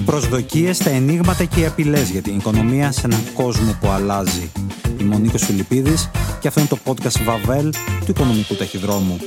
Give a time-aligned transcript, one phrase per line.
[0.00, 4.52] Οι προσδοκίες, τα ενίγματα και οι απειλές για την οικονομία σε έναν κόσμο που αλλάζει.
[5.00, 6.10] Είμαι ο Νίκος Φιλιππίδης
[6.40, 9.18] και αυτό είναι το podcast Βαβέλ του Οικονομικού Ταχυδρόμου.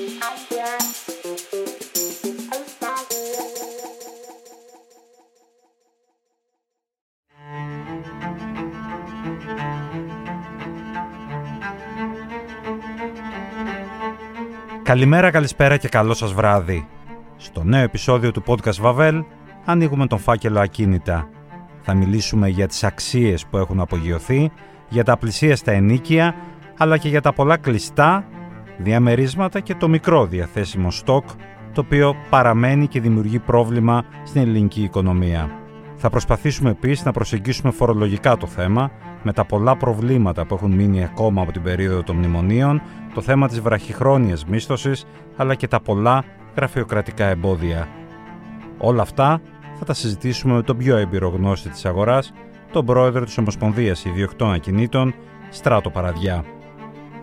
[14.83, 16.87] Καλημέρα, καλησπέρα και καλό σας βράδυ.
[17.37, 19.23] Στο νέο επεισόδιο του podcast Βαβέλ
[19.65, 21.29] ανοίγουμε τον φάκελο ακίνητα.
[21.81, 24.51] Θα μιλήσουμε για τις αξίες που έχουν απογειωθεί,
[24.89, 26.35] για τα πλησίαστα ενίκεια,
[26.77, 28.25] αλλά και για τα πολλά κλειστά
[28.77, 31.25] διαμερίσματα και το μικρό διαθέσιμο στόκ,
[31.73, 35.49] το οποίο παραμένει και δημιουργεί πρόβλημα στην ελληνική οικονομία.
[35.95, 38.91] Θα προσπαθήσουμε επίσης να προσεγγίσουμε φορολογικά το θέμα,
[39.23, 42.81] με τα πολλά προβλήματα που έχουν μείνει ακόμα από την περίοδο των μνημονίων,
[43.13, 46.23] το θέμα της βραχυχρόνιας μίσθωσης, αλλά και τα πολλά
[46.55, 47.87] γραφειοκρατικά εμπόδια.
[48.77, 49.41] Όλα αυτά
[49.85, 52.33] θα τα συζητήσουμε με τον πιο εμπειρογνώστη της αγοράς,
[52.71, 55.15] τον πρόεδρο της Ομοσπονδίας Ιδιοκτών Ακινήτων,
[55.49, 56.45] Στράτο Παραδιά.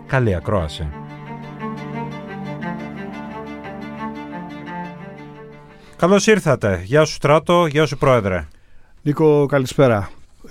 [0.06, 0.88] Καλή ακρόαση.
[5.96, 6.82] Καλώς ήρθατε.
[6.84, 8.46] Γεια σου Στράτο, γεια σου Πρόεδρε.
[9.02, 10.10] Νίκο, καλησπέρα.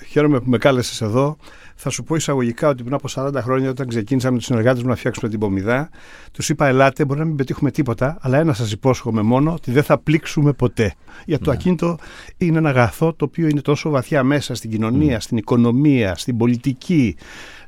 [0.09, 1.37] Χαίρομαι που με κάλεσες εδώ.
[1.81, 4.89] Θα σου πω εισαγωγικά ότι πριν από 40 χρόνια, όταν ξεκίνησα με τους συνεργάτες μου
[4.89, 5.89] να φτιάξουμε την Πομιδά,
[6.31, 9.83] τους είπα: Ελάτε, μπορεί να μην πετύχουμε τίποτα, αλλά ένα σας υπόσχομαι μόνο ότι δεν
[9.83, 10.93] θα πλήξουμε ποτέ.
[11.25, 11.55] Για το ναι.
[11.55, 11.97] ακίνητο
[12.37, 15.21] είναι ένα αγαθό το οποίο είναι τόσο βαθιά μέσα στην κοινωνία, mm.
[15.21, 17.15] στην οικονομία, στην πολιτική,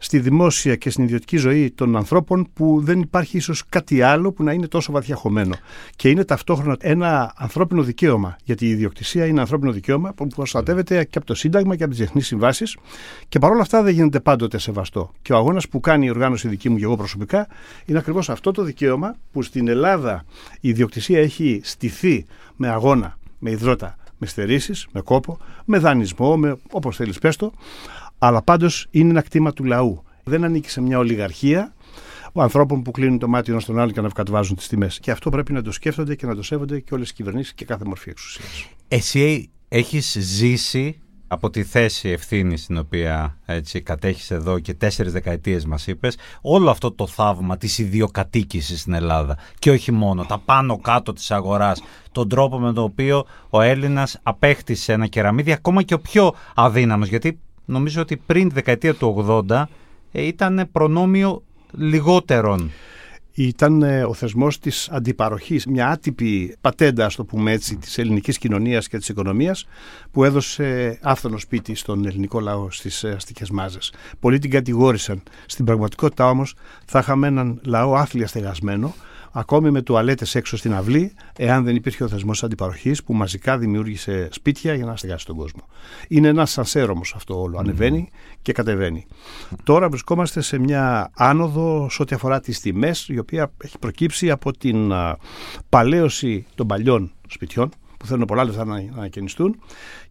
[0.03, 4.43] στη δημόσια και στην ιδιωτική ζωή των ανθρώπων που δεν υπάρχει ίσως κάτι άλλο που
[4.43, 5.55] να είναι τόσο βαθιά χωμένο.
[5.95, 11.17] Και είναι ταυτόχρονα ένα ανθρώπινο δικαίωμα, γιατί η ιδιοκτησία είναι ανθρώπινο δικαίωμα που προστατεύεται και
[11.17, 12.77] από το Σύνταγμα και από τις διεθνείς συμβάσεις
[13.29, 15.11] και παρόλα αυτά δεν γίνεται πάντοτε σεβαστό.
[15.21, 17.47] Και ο αγώνας που κάνει η οργάνωση δική μου και εγώ προσωπικά
[17.85, 20.25] είναι ακριβώς αυτό το δικαίωμα που στην Ελλάδα
[20.59, 26.57] η ιδιοκτησία έχει στηθεί με αγώνα, με υδρότα, με στερήσεις, με κόπο, με δανεισμό, με
[26.71, 27.51] όπως θέλεις πες το,
[28.23, 30.03] αλλά πάντως είναι ένα κτήμα του λαού.
[30.23, 31.73] Δεν ανήκει σε μια ολιγαρχία
[32.33, 34.99] ανθρώπων που κλείνουν το μάτι ένα στον άλλο και να ευκατβάζουν τις τιμές.
[34.99, 37.65] Και αυτό πρέπει να το σκέφτονται και να το σέβονται και όλες οι κυβερνήσεις και
[37.65, 38.67] κάθε μορφή εξουσίας.
[38.87, 45.65] Εσύ έχεις ζήσει από τη θέση ευθύνη την οποία έτσι κατέχεις εδώ και τέσσερις δεκαετίες
[45.65, 50.77] μας είπες όλο αυτό το θαύμα της ιδιοκατοίκησης στην Ελλάδα και όχι μόνο τα πάνω
[50.77, 55.93] κάτω της αγοράς τον τρόπο με τον οποίο ο Έλληνας απέκτησε ένα κεραμίδι ακόμα και
[55.93, 59.63] ο πιο αδύναμος γιατί νομίζω ότι πριν τη δεκαετία του 80
[60.11, 62.71] ε, ήταν προνόμιο λιγότερων
[63.33, 68.37] ήταν ε, ο θεσμός της αντιπαροχής, μια άτυπη πατέντα, ας το πούμε έτσι, της ελληνικής
[68.37, 69.67] κοινωνίας και της οικονομίας
[70.11, 73.93] που έδωσε άφθονο σπίτι στον ελληνικό λαό στις ε, αστικές μάζες.
[74.19, 75.23] Πολλοί την κατηγόρησαν.
[75.45, 76.55] Στην πραγματικότητα όμως
[76.85, 78.93] θα είχαμε έναν λαό άθλια στεγασμένο
[79.31, 84.27] ακόμη με τουαλέτες έξω στην αυλή, εάν δεν υπήρχε ο θεσμός αντιπαροχής που μαζικά δημιούργησε
[84.31, 85.67] σπίτια για να στεγάσει τον κόσμο.
[86.07, 87.57] Είναι ένας σανσέρ όμω αυτό όλο.
[87.57, 88.09] Ανεβαίνει
[88.41, 89.05] και κατεβαίνει.
[89.63, 94.51] Τώρα βρισκόμαστε σε μια άνοδο σε ό,τι αφορά τις τιμές, η οποία έχει προκύψει από
[94.57, 94.93] την
[95.69, 97.71] παλαίωση των παλιών σπιτιών
[98.01, 99.59] που θέλουν πολλά λεφτά να ανακαινιστούν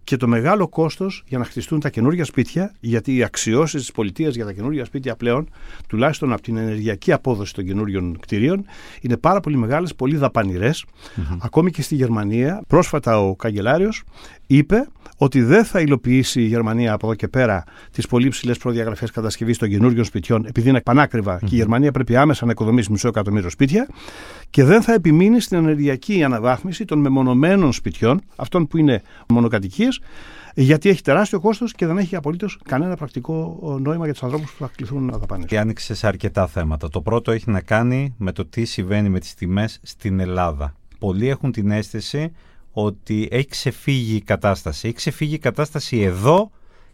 [0.05, 4.35] και το μεγάλο κόστος για να χτιστούν τα καινούργια σπίτια, γιατί οι αξιώσεις της πολιτείας
[4.35, 5.49] για τα καινούργια σπίτια πλέον,
[5.89, 8.65] τουλάχιστον από την ενεργειακή απόδοση των καινούριων κτηρίων,
[9.01, 10.85] είναι πάρα πολύ μεγάλες, πολύ δαπανηρές.
[10.85, 11.37] Mm-hmm.
[11.41, 14.03] Ακόμη και στη Γερμανία, πρόσφατα ο καγκελάριος
[14.47, 14.89] είπε
[15.23, 19.59] ότι δεν θα υλοποιήσει η Γερμανία από εδώ και πέρα τις πολύ ψηλές προδιαγραφές κατασκευής
[19.59, 21.45] των καινούριων σπιτιών, επειδή είναι πανάκριβα mm-hmm.
[21.45, 23.89] και η Γερμανία πρέπει άμεσα να οικοδομήσει μισό εκατομμύριο σπίτια,
[24.51, 30.01] και δεν θα επιμείνει στην ενεργειακή αναβάθμιση των μεμονωμένων σπιτιών, αυτών που είναι μονοκατοικίες,
[30.55, 34.65] γιατί έχει τεράστιο κόστος και δεν έχει απολύτως κανένα πρακτικό νόημα για τους ανθρώπους που
[34.65, 35.49] θα κληθούν να δαπανίσουν.
[35.49, 36.89] Και άνοιξε σε αρκετά θέματα.
[36.89, 40.75] Το πρώτο έχει να κάνει με το τι συμβαίνει με τις τιμές στην Ελλάδα.
[40.99, 42.33] Πολλοί έχουν την αίσθηση
[42.73, 44.87] ότι έχει ξεφύγει η κατάσταση.
[44.87, 46.51] Έχει ξεφύγει η κατάσταση εδώ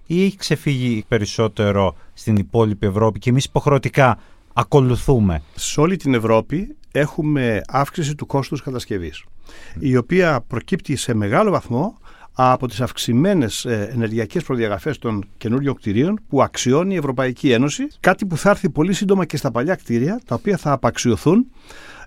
[0.07, 4.19] ή έχει ξεφύγει περισσότερο στην υπόλοιπη Ευρώπη και εμείς υποχρεωτικά
[4.53, 9.25] ακολουθούμε; Σε όλη την Ευρώπη έχουμε αύξηση του κόστους κατασκευής,
[9.79, 11.99] η οποία προκύπτει σε μεγάλο βαθμό
[12.39, 18.27] από τις αυξημένες ε, ενεργειακές προδιαγραφές των καινούριων κτηρίων που αξιώνει η Ευρωπαϊκή Ένωση, κάτι
[18.27, 21.47] που θα έρθει πολύ σύντομα και στα παλιά κτίρια, τα οποία θα απαξιωθούν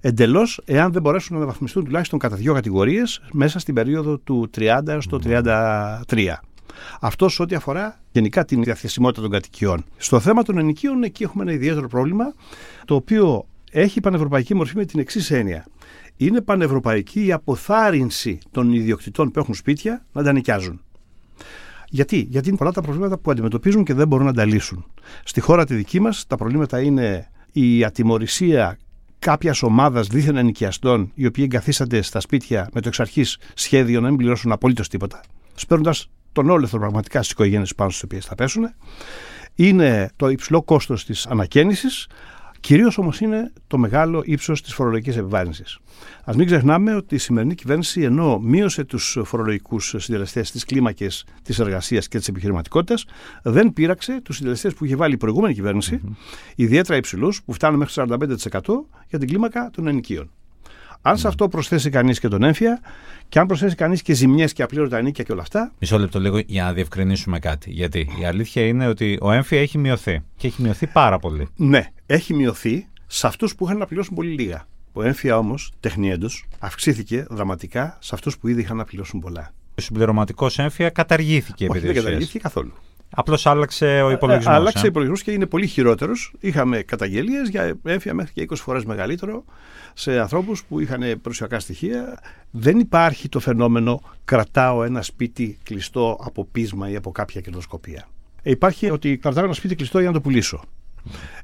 [0.02, 4.82] εντελώς εάν δεν μπορέσουν να αναβαθμιστούν τουλάχιστον κατά δύο κατηγορίες μέσα στην περίοδο του 30
[4.88, 6.34] έως το 33.
[7.00, 9.84] Αυτός ό,τι αφορά γενικά την διαθεσιμότητα των κατοικιών.
[9.98, 12.34] Στο θέμα των ενοικίων, εκεί έχουμε ένα ιδιαίτερο πρόβλημα,
[12.86, 15.66] το οποίο έχει πανευρωπαϊκή μορφή με την εξής έννοια.
[16.18, 20.82] Είναι πανευρωπαϊκή η αποθάρρυνση των ιδιοκτητών που έχουν σπίτια να τα νοικιάζουν.
[21.90, 24.86] Γιατί; Γιατί είναι πολλά τα προβλήματα που αντιμετωπίζουν και δεν μπορούν να τα λύσουν.
[25.24, 28.78] Στη χώρα τη δική μας τα προβλήματα είναι η ατιμορρησία
[29.20, 34.08] κάποιας ομάδας δίθεν ενοικιαστών, οι οποίοι εγκαθίστανται στα σπίτια με το εξ αρχής σχέδιο να
[34.08, 35.22] μην πληρώσουν απολύτως τίποτα,
[35.56, 38.74] σπέρνοντας τον όλεθρο πραγματικά στις οικογένειες πάνω στις οποίες θα πέσουν.
[39.56, 42.08] Είναι το υψηλό κόστος της ανακαίνησης,
[42.60, 45.80] Κυρίως όμως είναι το μεγάλο ύψος της φορολογικής επιβάρυνσης.
[46.24, 51.60] Α μην ξεχνάμε ότι η σημερινή κυβέρνηση, ενώ μείωσε τους φορολογικούς συντελεστές στι κλίμακες της
[51.60, 53.06] εργασίας και της επιχειρηματικότητας,
[53.44, 56.16] δεν πείραξε τους συντελεστές που είχε βάλει η προηγούμενη κυβέρνηση, mm-hmm.
[56.56, 58.62] ιδιαίτερα υψηλούς, που φτάνουν μέχρι 45%
[59.08, 60.30] για την κλίμακα των ενοικίων.
[61.02, 62.82] Αν σε αυτό προσθέσει κανείς και τον έμφυα,
[63.30, 65.72] και αν προσθέσει κανείς και ζημιές και απλήρωτα ανήκεια και όλα αυτά.
[65.80, 67.72] Μισό λεπτό λίγο για να διευκρινίσουμε κάτι.
[67.72, 70.22] Γιατί η αλήθεια είναι ότι ο έμφυα έχει μειωθεί.
[70.36, 71.48] Και έχει μειωθεί πάρα πολύ.
[71.56, 74.68] Ναι, έχει μειωθεί σε αυτούς που είχαν να πληρώσουν πολύ λίγα.
[74.94, 76.30] Ο έμφυα όμως, τεχνιέντο,
[76.60, 79.54] αυξήθηκε δραματικά σε αυτούς που ήδη είχαν να πληρώσουν πολλά.
[79.78, 82.74] Ο συμπληρωματικός έμφυα καταργήθηκε Όχι, δεν καταργήθηκε καθόλου.
[83.10, 84.52] Απλώς άλλαξε ο υπολογισμό.
[84.54, 86.34] Ε, άλλαξε ο υπολογισμός και είναι πολύ χειρότερος.
[86.40, 89.44] Είχαμε καταγγελίες για έμφυα μέχρι και 20 φορές μεγαλύτερο
[89.94, 92.20] σε ανθρώπους που είχαν προσωπικά στοιχεία.
[92.52, 98.08] Δεν υπάρχει το φαινόμενο κρατάω ένα σπίτι κλειστό από πείσμα ή από κάποια κερδοσκοπία.
[98.42, 100.64] Ε, υπάρχει ότι κρατάω ένα σπίτι κλειστό για να το πουλήσω.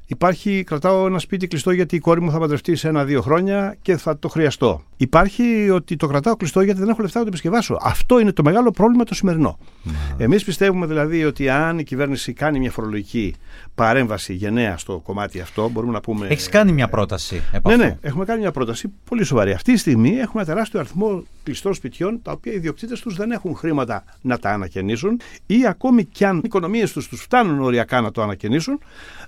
[0.08, 3.96] Υπάρχει, κρατάω ένα σπίτι κλειστό γιατί η κόρη μου θα παντρευτεί σε ένα-δύο χρόνια και
[3.96, 4.82] θα το χρειαστώ.
[4.96, 7.78] Υπάρχει ότι το κρατάω κλειστό γιατί δεν έχω λεφτά να το επισκευάσω.
[7.82, 9.58] Αυτό είναι το μεγάλο πρόβλημα το σημερινό.
[9.58, 9.90] Mm.
[10.16, 10.24] Ναι.
[10.24, 13.34] Εμείς πιστεύουμε δηλαδή ότι αν η κυβέρνηση κάνει μια φορολογική
[13.74, 16.26] παρέμβαση γενναία στο κομμάτι αυτό, μπορούμε να πούμε.
[16.26, 17.42] Έχεις κάνει μια πρόταση.
[17.52, 19.52] Επ ναι, ναι, έχουμε κάνει μια πρόταση πολύ σοβαρή.
[19.52, 23.30] Αυτή τη στιγμή έχουμε ένα τεράστιο αριθμό κλειστών σπιτιών τα οποία οι ιδιοκτήτες τους δεν
[23.30, 28.00] έχουν χρήματα να τα ανακαινήσουν ή ακόμη κι αν οι οικονομίες τους τους φτάνουν οριακά
[28.00, 28.78] να το ανακαινήσουν,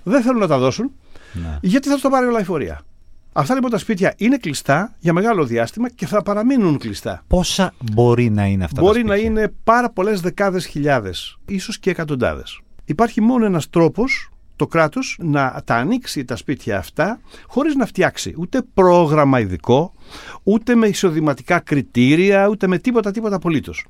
[0.03, 0.91] δεν θέλουν να τα δώσουν
[1.33, 1.57] ναι.
[1.61, 2.81] γιατί θα το πάρει όλα η φορεία.
[3.33, 7.23] Αυτά λοιπόν τα σπίτια είναι κλειστά για μεγάλο διάστημα και θα παραμείνουν κλειστά.
[7.27, 9.23] Πόσα μπορεί να είναι αυτά μπορεί τα σπίτια.
[9.23, 12.59] Μπορεί να είναι πάρα πολλές δεκάδες χιλιάδες, ίσως και εκατοντάδες.
[12.85, 18.33] Υπάρχει μόνο ένας τρόπος το κράτος να τα ανοίξει τα σπίτια αυτά χωρίς να φτιάξει
[18.37, 19.93] ούτε πρόγραμμα ειδικό,
[20.43, 23.85] ούτε με εισοδηματικά κριτήρια, ούτε με τίποτα τίποτα απολύτως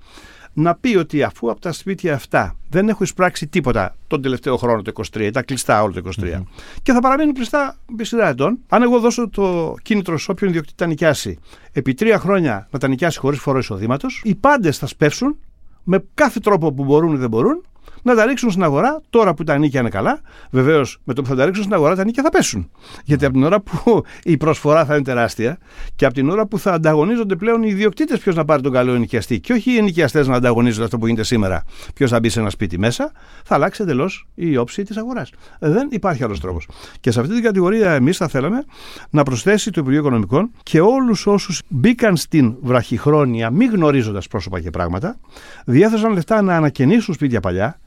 [0.53, 4.81] να πει ότι αφού από τα σπίτια αυτά δεν έχω εισπράξει τίποτα τον τελευταίο χρόνο
[4.81, 6.43] το 23, ήταν κλειστά όλο το 23,
[6.83, 10.77] και θα παραμείνουν κλειστά επί σειρά ετών, αν εγώ δώσω το κίνητρο σε όποιον ιδιοκτήτη
[10.77, 11.39] τα νοικιάσει
[11.71, 15.37] επί τρία χρόνια να τα νοικιάσει χωρίς φορό εισοδήματος, οι πάντες θα σπεύσουν
[15.83, 17.65] με κάθε τρόπο που μπορούν ή δεν μπορούν
[18.01, 20.21] να τα ρίξουν στην αγορά τώρα που τα νίκια είναι καλά.
[20.49, 22.69] Βεβαίως, με το που θα τα ρίξουν στην αγορά, τα νίκια θα πέσουν.
[23.03, 25.57] Γιατί από την ώρα που η προσφορά θα είναι τεράστια
[25.95, 28.93] και από την ώρα που θα ανταγωνίζονται πλέον οι ιδιοκτήτες ποιος να πάρει τον καλό
[28.93, 32.39] ενοικιαστή και όχι οι ενοικιαστές να ανταγωνίζονται αυτό που γίνεται σήμερα, ποιος θα μπει σε
[32.39, 33.11] ένα σπίτι μέσα,
[33.43, 35.31] θα αλλάξει εντελώς η όψη της αγοράς.
[35.59, 36.67] Δεν υπάρχει άλλος τρόπος.
[36.99, 38.65] Και σε αυτή την κατηγορία, εμείς θα θέλαμε
[39.09, 44.69] να προσθέσει το Υπουργείο Οικονομικών και όλους όσους μπήκαν στην βραχυχρόνια, μη γνωρίζοντας πρόσωπα και
[44.69, 45.17] πράγματα,
[45.65, 47.78] διέθεσαν λεφτά να ανακαινήσουν σπίτια παλιά,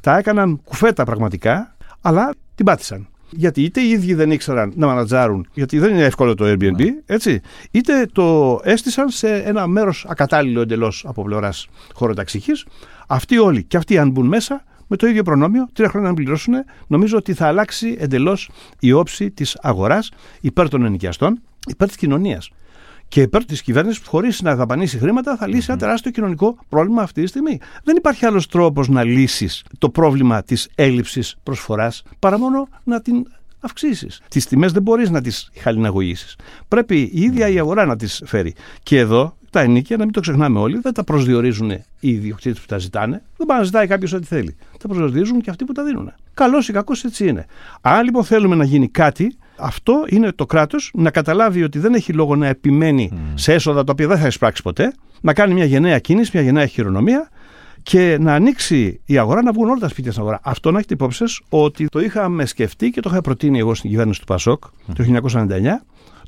[0.00, 3.08] τα έκαναν κουφέτα πραγματικά, αλλά την πάτησαν.
[3.30, 6.94] Γιατί είτε οι ίδιοι δεν ήξεραν να μανατζάρουν, γιατί δεν είναι εύκολο το Airbnb, ναι.
[7.06, 7.40] έτσι,
[7.70, 12.66] είτε το έστησαν σε ένα μέρος ακατάλληλο εντελώς από πλευράς χωροταξικής.
[13.06, 16.54] Αυτοί όλοι και αυτοί, αν μπουν μέσα, με το ίδιο προνόμιο, τρία χρόνια να πληρώσουν,
[16.86, 22.50] νομίζω ότι θα αλλάξει εντελώς η όψη της αγοράς υπέρ των ενοικιαστών, υπέρ της κοινωνίας
[23.08, 27.02] και υπέρ της κυβέρνησης που χωρίς να δαπανίσει χρήματα θα λύσει ένα τεράστιο κοινωνικό πρόβλημα
[27.02, 27.58] αυτή τη στιγμή.
[27.84, 33.26] Δεν υπάρχει άλλος τρόπος να λύσεις το πρόβλημα της έλλειψης προσφοράς παρά μόνο να την
[33.60, 34.20] αυξήσεις.
[34.28, 36.36] Τις τιμές δεν μπορείς να τις χαλιναγωγήσεις.
[36.68, 38.54] Πρέπει η ίδια η αγορά να τις φέρει.
[38.82, 42.66] Και εδώ τα ενίκια, να μην το ξεχνάμε όλοι, δεν τα προσδιορίζουν οι ιδιοκτήτες που
[42.66, 43.22] τα ζητάνε.
[43.36, 44.56] Δεν πάει να ζητάει κάποιος ό,τι θέλει.
[44.78, 46.12] Τα προσδιορίζουν και αυτοί που τα δίνουν.
[46.34, 47.46] Καλός ή κακός έτσι είναι.
[47.80, 52.12] Αν λοιπόν θέλουμε να γίνει κάτι, αυτό είναι το κράτος να καταλάβει ότι δεν έχει
[52.12, 55.98] λόγο να επιμένει σε έσοδα τα οποία δεν θα εισπράξει ποτέ, να κάνει μια γενναία
[55.98, 57.28] κίνηση, μια γενναία χειρονομία
[57.82, 60.40] και να ανοίξει η αγορά, να βγουν όλα τα σπίτια στην αγορά.
[60.42, 64.20] Αυτό να έχετε υπόψη ότι το είχαμε σκεφτεί και το είχα προτείνει εγώ στην κυβέρνηση
[64.20, 65.48] του Πασόκ το 1999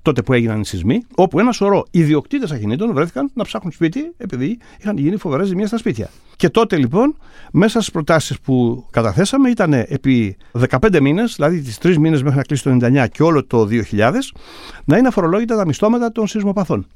[0.07, 4.59] τότε που έγιναν οι σεισμοί, όπου ένα σωρό ιδιοκτήτες ακινήτων βρέθηκαν να ψάχνουν σπίτι επειδή
[4.81, 6.11] είχαν γίνει φοβερές ζημιέ στα σπίτια.
[6.37, 7.17] Και τότε λοιπόν,
[7.53, 10.37] μέσα στις προτάσεις που καταθέσαμε ήταν επί
[10.69, 14.13] 15 μήνες, δηλαδή τις τρεις μήνες μέχρι να κλείσει το 99 και όλο το 2000,
[14.85, 16.87] να είναι αφορολόγητα τα μισθώματα των σεισμοπαθών.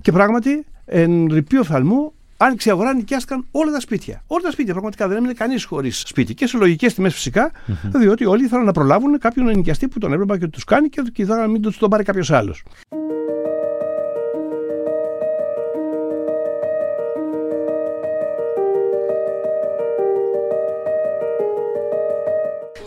[0.00, 4.22] Και πράγματι, εν ρηπείο φθαλμού, άνοιξε η αγορά, νοικιάστηκαν όλα τα σπίτια.
[4.26, 6.34] Όλα τα σπίτια πραγματικά δεν έμεινε κανείς χωρίς σπίτι.
[6.34, 7.90] Και σε λογικές τιμές φυσικά, mm-hmm.
[7.92, 11.40] διότι όλοι ήθελαν να προλάβουν κάποιον νοικιαστή που τον έπρεπε και τους κάνει και ήθελαν
[11.40, 12.62] να μην τους τον πάρει κάποιος άλλος.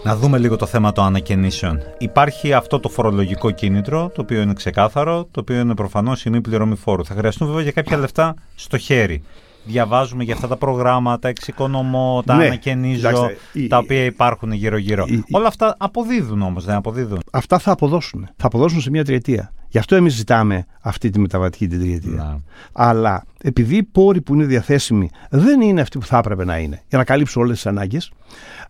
[0.09, 1.79] Να δούμε λίγο το θέμα των ανακαινήσεων.
[1.97, 6.41] Υπάρχει αυτό το φορολογικό κίνητρο, το οποίο είναι ξεκάθαρο, το οποίο είναι προφανώς η μη
[6.41, 7.05] πληρωμή φόρου.
[7.05, 9.23] Θα χρειαστούν βέβαια και κάποια λεφτά στο χέρι.
[9.63, 15.05] Διαβάζουμε για αυτά τα προγράμματα, εξοικονομώ, τα Ναι, ανακαινίζω, εντάξει, η- τα οποία υπάρχουν γύρω-γύρω.
[15.07, 17.19] η- Όλα αυτά αποδίδουν όμως, δεν αποδίδουν.
[17.31, 18.27] Αυτά θα αποδώσουν.
[18.37, 19.51] Θα αποδώσουν σε μια τριετία.
[19.69, 22.11] Γι' αυτό εμείς ζητάμε αυτή τη μεταβατική την τριετία.
[22.15, 22.39] Να.
[22.71, 26.81] Αλλά επειδή οι πόροι που είναι διαθέσιμοι δεν είναι αυτοί που θα έπρεπε να είναι
[26.89, 28.11] για να καλύψουν όλες τις ανάγκες,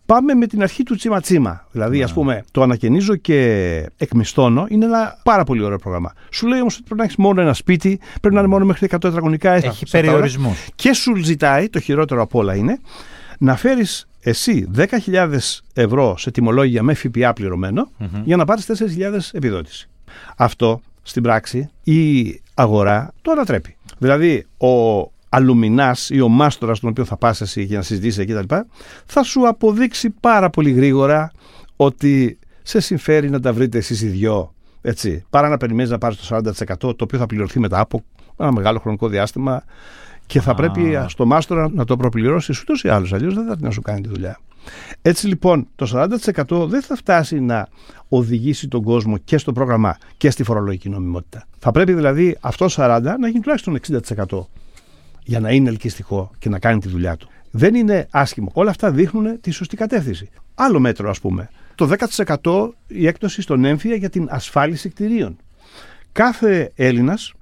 [0.06, 1.66] πάμε με την αρχή του τσίμα-τσίμα.
[1.70, 3.36] Δηλαδή, ας πούμε, το ανακαινίζω και
[3.96, 6.12] εκμισθώνω είναι ένα πάρα πολύ ωραίο πρόγραμμα.
[6.30, 8.84] Σου λέει όμως ότι πρέπει να έχεις μόνο ένα σπίτι, πρέπει να είναι μόνο μέχρι
[8.90, 9.52] 100 τετραγωνικά.
[9.52, 10.08] Έχει στα- στα αυτά όλα.
[10.10, 10.66] περιορισμούς.
[10.74, 12.78] Και σου ζητάει, το χειρότερο απ' όλα είναι,
[13.38, 17.90] να φέρεις εσύ 10.000 ευρώ σε τιμολόγια με ΦΠΑ πληρωμενο
[18.24, 19.88] για να πάρεις 4.000 επιδότηση.
[20.36, 20.80] Αυτό
[21.10, 23.76] στην πράξη η αγορά το ανατρέπει.
[23.98, 28.32] Δηλαδή ο αλουμινάς ή ο μάστορας τον οποίο θα πας εσύ για να συζητήσεις εκεί
[28.32, 28.66] τα λοιπά,
[29.06, 31.32] θα σου αποδείξει πάρα πολύ γρήγορα
[31.76, 36.16] ότι σε συμφέρει να τα βρείτε εσείς οι δυο έτσι, παρά να περιμένεις να πάρεις
[36.16, 38.02] το 40% το οποίο θα πληρωθεί μετά από
[38.36, 39.64] ένα μεγάλο χρονικό διάστημα
[40.26, 43.12] και θα πρέπει στο μάστορα να το προπληρώσεις ούτως ή άλλως.
[43.12, 44.38] Αλλιώς δεν θα έρθει να σου κάνει τη δουλειά.
[45.02, 46.08] Έτσι λοιπόν, το
[46.50, 47.68] 40% δεν θα φτάσει να
[48.08, 51.46] οδηγήσει τον κόσμο και στο πρόγραμμα και στη φορολογική νομιμότητα.
[51.58, 53.78] Θα πρέπει δηλαδή αυτό 40% να γίνει τουλάχιστον
[54.28, 54.40] 60%
[55.24, 57.28] για να είναι ελκυστικό και να κάνει τη δουλειά του.
[57.50, 58.50] Δεν είναι άσχημο.
[58.52, 60.30] Όλα αυτά δείχνουν τη σωστή κατεύθυνση.
[60.54, 61.50] Άλλο μέτρο, ας πούμε.
[61.80, 61.90] Το
[62.42, 65.36] 10% η έκπτωση στον έμφυα για την ασφάλιση κτηρίων.
[66.12, 67.32] Κάθε Έλληνας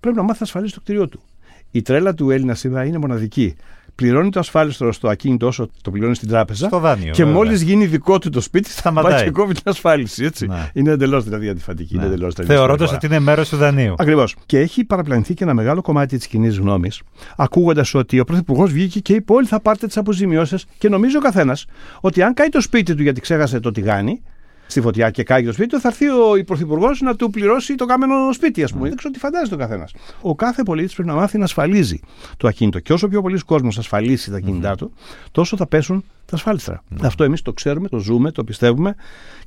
[0.00, 1.22] πρέπει να μάθει να ασφαλίσει το κτίριό του.
[1.70, 3.56] Η τρέλα του Έλληνα σήμερα είναι μοναδική.
[3.94, 6.66] Πληρώνει το ασφάλιστρο στο ακίνητο όσο το πληρώνει στην τράπεζα.
[6.66, 7.38] Στο δάνειο, Και βέβαια.
[7.38, 9.12] μόλις γίνει δικό του το σπίτι, θα Σταματάει.
[9.12, 10.24] πάει και κόβει την ασφάλιση.
[10.24, 10.46] Έτσι.
[10.46, 10.70] Ναι.
[10.72, 11.94] Είναι εντελώς δηλαδή αντιφατική.
[11.94, 12.96] Είναι εντελώς τραγική Θεωρώντας συμπεριφορά.
[12.96, 13.94] ότι είναι μέρος του δανείου.
[13.98, 14.36] Ακριβώς.
[14.46, 17.00] Και έχει παραπλανηθεί και ένα μεγάλο κομμάτι της κοινή γνώμης,
[17.36, 20.64] ακούγοντας ότι ο Πρωθυπουργός βγήκε και είπε: Όλοι θα πάρετε τις αποζημιώσεις.
[20.78, 21.66] Και νομίζει ο καθένας
[22.00, 24.22] ότι αν κάει το σπίτι του γιατί ξέχασε το τηγάνι
[24.66, 27.86] στη φωτιά και κάει το σπίτι του, θα έρθει ο Πρωθυπουργός να του πληρώσει το
[27.86, 28.88] καμένο σπίτι, ας πούμε.
[28.88, 29.94] Δεν ξέρω τι φαντάζεται ο καθένας.
[30.20, 32.00] Ο κάθε πολίτης πρέπει να μάθει να ασφαλίζει
[32.36, 32.78] το ακίνητο.
[32.78, 34.92] Και όσο πιο πολλοί κόσμος ασφαλίσει τα ακίνητά του,
[35.30, 36.82] τόσο θα πέσουν τα ασφάλιστρα.
[37.02, 38.94] Αυτό εμείς το ξέρουμε, το ζούμε, το πιστεύουμε.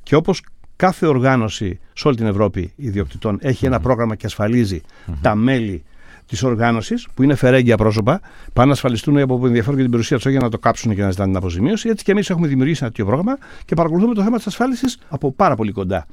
[0.02, 0.42] Και όπως
[0.76, 4.80] κάθε οργάνωση σε όλη την Ευρώπη ιδιοκτητών έχει ένα πρόγραμμα και ασφαλίζει
[5.20, 5.84] τα μέλη
[6.28, 8.20] της οργάνωσης, που είναι φερέγγια πρόσωπα,
[8.52, 10.94] πάνε να ασφαλιστούν από που ενδιαφέρον για την περιουσία τους, όχι για να το κάψουν
[10.94, 11.88] και να ζητάνε την αποζημίωση.
[11.88, 15.32] Έτσι και εμείς έχουμε δημιουργήσει ένα τέτοιο πρόγραμμα και παρακολουθούμε το θέμα της ασφάλισης από
[15.32, 16.06] πάρα πολύ κοντά.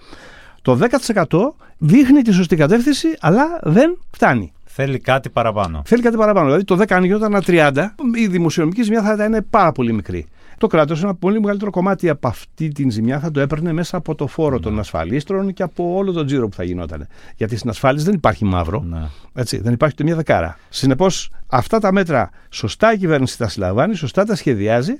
[0.61, 0.79] Το
[1.17, 4.53] 10% δείχνει τη σωστή κατεύθυνση, αλλά δεν φτάνει.
[4.65, 5.81] Θέλει κάτι παραπάνω.
[5.85, 6.45] Θέλει κάτι παραπάνω.
[6.45, 10.27] Δηλαδή το 10 αν γινόταν ένα 30, η δημοσιονομική ζημιά θα ήταν πάρα πολύ μικρή.
[10.57, 14.15] Το κράτος ένα πολύ μεγαλύτερο κομμάτι από αυτή την ζημιά θα το έπαιρνε μέσα από
[14.15, 17.07] το φόρο των ασφαλίστρων και από όλο τον τζίρο που θα γινόταν.
[17.35, 18.83] Γιατί στην ασφάλιση δεν υπάρχει μαύρο.
[18.83, 19.01] Ναι.
[19.33, 20.57] Έτσι, δεν υπάρχει ούτε μία δεκάρα.
[20.69, 24.99] Συνεπώς, αυτά τα μέτρα σωστά η κυβέρνηση τα συλλαμβάνει, σωστά τα σχεδιάζει,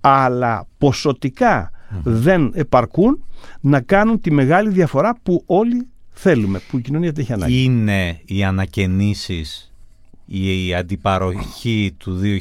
[0.00, 1.70] αλλά ποσοτικά
[2.02, 3.24] δεν επαρκούν
[3.60, 7.62] να κάνουν τη μεγάλη διαφορά που όλοι θέλουμε, που η κοινωνία την έχει ανάγκη.
[7.64, 9.72] Είναι οι ανακαινήσεις
[10.26, 12.34] η αντιπαροχή του 2024.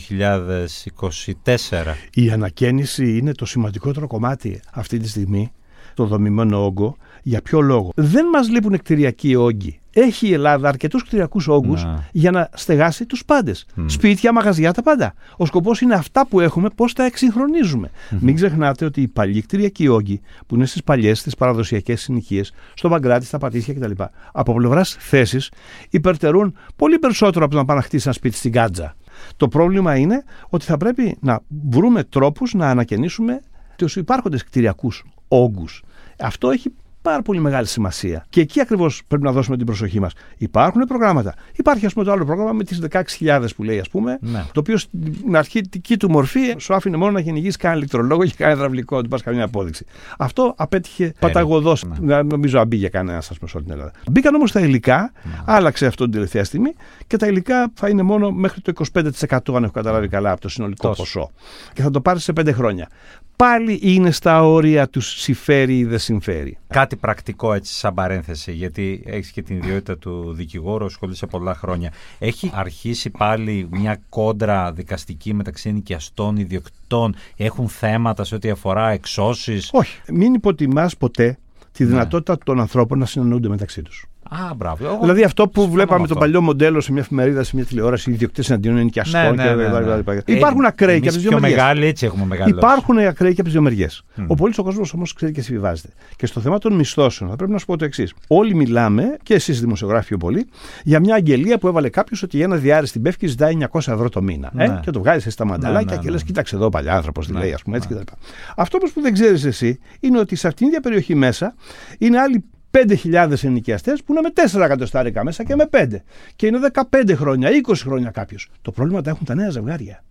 [2.14, 5.52] Η ανακαίνιση είναι το σημαντικότερο κομμάτι αυτή τη στιγμή,
[5.94, 6.98] το δομημένο όγκο.
[7.24, 9.80] Για ποιο λόγο; Δεν μας λείπουν κτηριακοί όγκοι.
[9.98, 12.08] Έχει η Ελλάδα αρκετούς κτηριακούς όγκους Να.
[12.12, 13.66] για να στεγάσει τους πάντες.
[13.86, 15.14] Σπίτια, μαγαζιά, τα πάντα.
[15.38, 17.92] Ο σκοπός είναι αυτά που έχουμε πώς τα εξυγχρονίζουμε.
[18.20, 22.90] Μην ξεχνάτε ότι οι παλιοί κτηριακοί όγκοι που είναι στις παλιές, στις παραδοσιακές συνοικίες, στο
[22.90, 24.04] Βαγκράτη, στα Πατήσια κτλ.
[24.32, 25.52] Από πλευράς θέσης
[25.90, 28.96] υπερτερούν πολύ περισσότερο από το να πάνε να χτίσει ένα σπίτι στην Κάτζα.
[29.38, 33.42] Το πρόβλημα είναι ότι θα πρέπει να βρούμε τρόπους να ανακαινήσουμε
[33.76, 35.84] τους υπάρχοντες κτηριακούς όγκους.
[36.20, 36.74] Αυτό έχει
[37.06, 38.26] πάρα πολύ μεγάλη σημασία.
[38.30, 40.14] Και εκεί ακριβώς πρέπει να δώσουμε την προσοχή μας.
[40.38, 41.34] Υπάρχουν προγράμματα.
[41.56, 44.44] Υπάρχει, ας πούμε, το άλλο πρόγραμμα με τις 16.000 που λέει, ας πούμε, Ναι.
[44.52, 48.58] το οποίο στην αρχική του μορφή σου άφηνε μόνο να κυνηγήσει κανένα ηλεκτρολόγο και κανένα
[48.58, 49.86] υδραυλικό, δεν πας καμία απόδειξη.
[50.18, 51.84] Αυτό απέτυχε παταγωδός.
[52.00, 52.22] Ναι.
[52.22, 53.92] Νομίζω αμπήγε κανένα, ας πούμε, σε όλη την Ελλάδα.
[54.12, 55.12] Μπήκαν όμως τα υλικά,
[55.46, 56.74] άλλαξε αυτό την τελευταία στιγμή
[57.08, 60.50] και τα υλικά θα είναι μόνο μέχρι το 25% αν έχω καταλάβει καλά από το
[60.50, 61.02] συνολικό Τόσο.
[61.02, 61.32] ποσό.
[61.74, 62.88] Και θα το πάρεις σε πέντε χρόνια.
[63.36, 66.58] Πάλι είναι στα όρια τους συμφέρει ή δεν συμφέρει.
[66.68, 71.92] Κάτι πρακτικό έτσι σαν παρένθεση, γιατί έχεις και την ιδιότητα του δικηγόρου, ασχολείσαι πολλά χρόνια.
[72.20, 79.70] Έχει αρχίσει πάλι μια κόντρα δικαστική μεταξύ ενοικιαστών, ιδιοκτητών, έχουν θέματα σε ό,τι αφορά εξώσεις;
[79.74, 80.00] Όχι.
[80.12, 81.38] Μην υποτιμάς ποτέ
[81.72, 84.06] τη δυνατότητα των ανθρώπων να συνεννοούνται μεταξύ τους.
[84.30, 84.86] Α, μπράβο.
[84.86, 86.26] Εγώ Δηλαδή αυτό που συμφωνώ βλέπαμε με το αυτό.
[86.26, 89.50] παλιό μοντέλο σε μια εφημερίδα, σε μια τηλεόραση, οι ιδιοκτήτες εναντίον ενοικιαστών Ναι, ναι, και
[89.50, 89.80] ναι, ναι, ναι.
[89.80, 90.14] λοιπά, λοιπά.
[90.14, 91.60] Ε, Υπάρχουν ακραίοι και εμείς από τις δύο πιο μεριές.
[91.60, 92.56] μεγάλοι έτσι έχουμε μεγαλώσει.
[92.58, 94.04] Υπάρχουν ακραίοι και από τις δύο μεριές.
[94.28, 95.90] Ο πολύς ο κόσμος όμως ξέρει και συμβιβάζεται.
[96.16, 98.14] Και στο θέμα των μισθώσεων θα πρέπει να σου πω το εξής.
[98.28, 100.48] Όλοι μιλάμε, και εσείς δημοσιογράφοι πιο πολύ,
[100.84, 104.10] για μια αγγελία που έβαλε κάποιος ότι για ένα διάρρη στην Πεύκη ζητάει 900 ευρώ
[104.10, 104.52] το μήνα.
[104.58, 104.80] Ε, Ναι.
[104.84, 106.16] και το βγάζει στα μανταλάκια ναι, και ναι.
[106.18, 108.00] λε, κοίταξε εδώ παλιά άνθρωπος, τι Ναι, λέει, ας πούμε έτσι ναι.
[108.00, 108.14] κτλ.
[108.56, 111.56] Αυτό όμως που δεν ξέρεις εσύ είναι ότι σε αυτήν την ίδια περιοχή μέσα
[111.98, 112.44] είναι άλλοι
[112.76, 114.30] 5.000 ενοικιαστές που είναι με
[114.60, 115.88] 4 εκατοστάρικα μέσα και με 5.
[116.36, 116.60] Και είναι
[116.92, 118.50] 15 χρόνια, 20 χρόνια κάποιος.
[118.62, 120.04] Το πρόβλημα τα έχουν τα νέα ζευγάρια.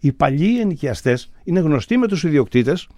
[0.00, 2.88] Οι παλιοί ενοικιαστές είναι γνωστοί με τους ιδιοκτήτες.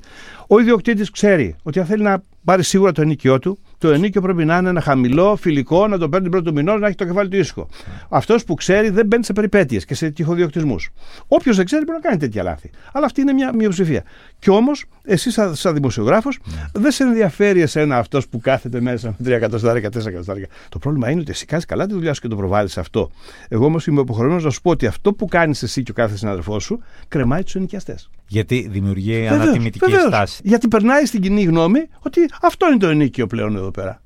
[0.48, 4.44] Ο ιδιοκτήτης ξέρει ότι αν θέλει να πάρει σίγουρα το ενοίκιό του, το ενίκιο πρέπει
[4.44, 7.04] να είναι ένα χαμηλό, φιλικό, να το παίρνει την πρώτη του μηνός, να έχει το
[7.04, 7.68] κεφάλι του ήσυχο.
[8.08, 10.90] Αυτός που ξέρει δεν μπαίνει σε περιπέτειες και σε τυχοδιοκτισμούς.
[11.28, 12.70] Όποιος δεν ξέρει μπορεί να κάνει τέτοια λάθη.
[12.92, 14.02] Αλλά αυτή είναι μια μειοψηφία.
[14.38, 16.38] Κι όμως, εσύ, σαν, σαν δημοσιογράφος,
[16.72, 20.46] δεν σε ενδιαφέρει εσένα αυτός που κάθεται μέσα με 3 εκατοστάρικα, 4 εκατοστάρικα.
[20.68, 23.10] Το πρόβλημα είναι ότι εσύ κάνεις καλά τη δουλειά σου και το προβάλλεις αυτό.
[23.48, 26.16] Εγώ όμως είμαι υποχρεωμένος να σου πω ότι αυτό που κάνεις εσύ και ο κάθε
[26.16, 28.10] συναδελφό σου κρεμάει τους ενοικιαστές.
[28.28, 30.06] Γιατί δημιουργεί Βεβαίως, ανατιμητική βεβαίως.
[30.08, 30.40] στάση.
[30.44, 34.02] Γιατί περνάει στην κοινή γνώμη ότι αυτό είναι το ενίκιο πλέον εδώ πέρα.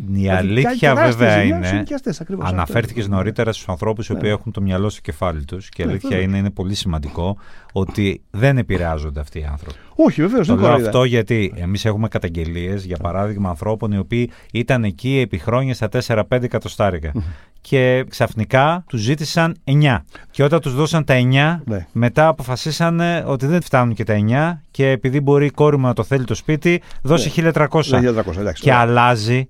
[0.00, 1.76] Η Δηλαδή, αλήθεια κάνει τεράστια βέβαια ζημιά στους είναι.
[1.76, 3.14] ενοικιαστές, ακριβώς αυτό Αναφέρθηκες είναι.
[3.14, 6.08] νωρίτερα στους ανθρώπους οι οποίοι έχουν το μυαλό στο κεφάλι τους και η Ναι, αλήθεια
[6.08, 6.24] βέβαια.
[6.24, 7.36] είναι, είναι πολύ σημαντικό
[7.72, 9.78] ότι δεν επηρεάζονται αυτοί οι άνθρωποι.
[9.94, 10.96] Όχι, βεβαίως, Το δεν λέω κοροϊδεύω.
[10.98, 15.88] αυτό γιατί εμείς έχουμε καταγγελίες, για παράδειγμα, ανθρώπων οι οποίοι ήταν εκεί επί χρόνια στα
[15.88, 17.12] 4-5 εκατοστάρικα.
[17.60, 20.04] Και ξαφνικά τους ζήτησαν 9.
[20.30, 21.86] Και όταν τους δώσαν τα 9, Ναι.
[21.92, 25.92] μετά αποφασίσανε ότι δεν φτάνουν και τα 9 και επειδή μπορεί η κόρη μου να
[25.92, 28.00] το θέλει το σπίτι, δώσει 1300.
[28.00, 28.62] Ναι, 1300, εντάξει.
[28.62, 28.80] Και ωραία.
[28.82, 29.48] αλλάζει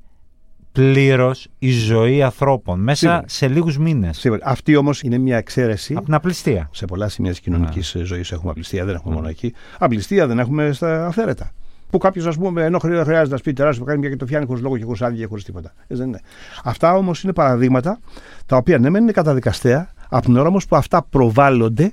[0.76, 3.22] πλήρως η ζωή ανθρώπων μέσα Σίγουρα.
[3.26, 4.18] σε λίγους μήνες.
[4.18, 4.40] Σίγουρα.
[4.44, 5.94] Αυτή όμως είναι μια εξαίρεση.
[5.94, 6.68] Από την απληστία.
[6.72, 9.52] Σε πολλά σημεία της κοινωνικής ζωής έχουμε απληστία, δεν έχουμε μόνο εκεί.
[9.78, 11.50] Απληστία δεν έχουμε στα αυθαίρετα.
[11.90, 14.46] Που κάποιος, ας πούμε, ενώ χρει- χρειάζεται να σπίτι τεράστιο, κάνει μια και το φτιάχνει
[14.46, 15.72] χωρίς λόγο και χωρίς άδεια και χωρίς τίποτα.
[15.86, 16.20] Ε, δεν είναι.
[16.64, 17.98] Αυτά όμως είναι παραδείγματα
[18.46, 21.92] τα οποία ναι, μεν είναι καταδικαστέα, από την ώρα όμως που αυτά προβάλλονται,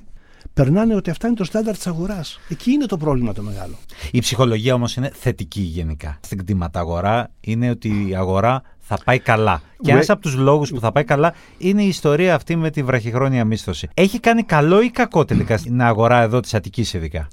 [0.54, 2.40] περνάνε ότι αυτά είναι το στάνταρ της αγοράς.
[2.48, 3.74] Εκεί είναι το πρόβλημα το μεγάλο.
[4.10, 6.18] Η ψυχολογία όμως είναι θετική γενικά.
[6.20, 9.58] Στην κτηματαγορά είναι ότι η αγορά θα πάει καλά.
[9.58, 12.70] Και Ουε- ένας από τους λόγους που θα πάει καλά είναι η ιστορία αυτή με
[12.70, 13.88] τη βραχυχρόνια μίσθωση.
[13.94, 17.28] Έχει κάνει καλό ή κακό τελικά στην αγορά εδώ της Αττικής ειδικά;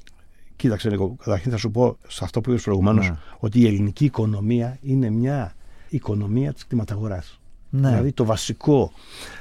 [0.56, 3.16] Κοίταξε, Νίκο, καταρχήν θα σου πω σε αυτό που είπες προηγουμένως Ναι.
[3.40, 5.54] ότι η ελληνική οικονομία είναι μια
[5.90, 7.40] οικονομία της κτηματαγοράς.
[7.70, 7.90] Ναι.
[7.90, 8.92] Δηλαδή το βασικό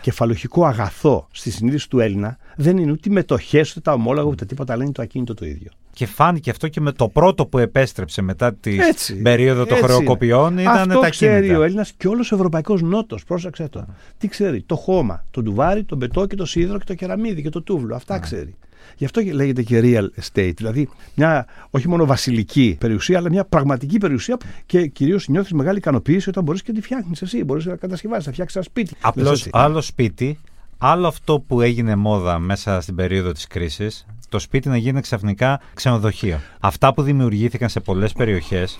[0.01, 4.45] κεφαλοχικό αγαθό στη συνείδηση του Έλληνα δεν είναι ούτε οι μετοχές, ούτε τα ομόλογα, ούτε
[4.45, 5.71] τίποτα, αλλά είναι το ακίνητο το ίδιο.
[5.93, 9.89] Και φάνηκε αυτό και με το πρώτο που επέστρεψε μετά τη Έτσι, περίοδο των έτσι
[9.89, 10.63] χρεοκοπιών είναι.
[10.63, 11.59] ήταν Αυτό τα ξέρει κίνητα.
[11.59, 13.25] ο Έλληνας και όλος ο Ευρωπαϊκός Νότος.
[13.25, 13.87] Πρόσεξε το.
[14.19, 17.51] Τι ξέρει, το χώμα, το ντουβάρι, το μπετό και το σίδερο και το κεραμίδι και
[17.51, 17.95] το τούβλο.
[17.95, 18.55] Αυτά ξέρει.
[18.97, 20.53] Γι' αυτό και λέγεται και real estate.
[20.57, 26.29] Δηλαδή μια όχι μόνο βασιλική περιουσία, αλλά μια πραγματική περιουσία και κυρίως νιώθεις μεγάλη ικανοποίηση
[26.29, 27.45] όταν μπορείς και τη φτιάχνεις εσύ.
[27.45, 28.91] Μπορείς να κατασκευάσεις, να φτιάξεις ένα σπίτι.
[28.95, 29.51] Λες Απλώ έτσι.
[29.53, 30.39] άλλο σπίτι,
[30.79, 35.61] άλλο αυτό που έγινε μόδα μέσα στην περίοδο της κρίσης, το σπίτι να γίνει ξαφνικά
[35.75, 36.41] ξενοδοχείο.
[36.61, 38.79] Αυτά που δημιουργήθηκαν σε πολλές περιοχές